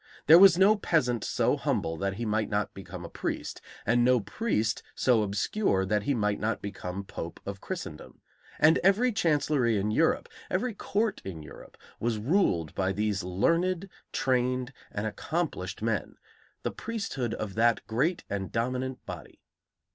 There 0.25 0.39
was 0.39 0.57
no 0.57 0.77
peasant 0.77 1.23
so 1.23 1.55
humble 1.55 1.95
that 1.97 2.15
he 2.15 2.25
might 2.25 2.49
not 2.49 2.73
become 2.73 3.05
a 3.05 3.07
priest, 3.07 3.61
and 3.85 4.03
no 4.03 4.19
priest 4.19 4.81
so 4.95 5.21
obscure 5.21 5.85
that 5.85 6.01
he 6.01 6.15
might 6.15 6.39
not 6.39 6.59
become 6.59 7.03
Pope 7.03 7.39
of 7.45 7.61
Christendom; 7.61 8.19
and 8.57 8.79
every 8.79 9.11
chancellery 9.11 9.77
in 9.77 9.91
Europe, 9.91 10.27
every 10.49 10.73
court 10.73 11.21
in 11.23 11.43
Europe, 11.43 11.77
was 11.99 12.17
ruled 12.17 12.73
by 12.73 12.91
these 12.91 13.23
learned, 13.23 13.89
trained 14.11 14.73
and 14.91 15.05
accomplished 15.05 15.83
men, 15.83 16.15
the 16.63 16.71
priesthood 16.71 17.35
of 17.35 17.53
that 17.53 17.85
great 17.85 18.23
and 18.27 18.51
dominant 18.51 19.05
body. 19.05 19.39